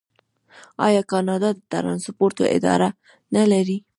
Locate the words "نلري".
3.35-3.77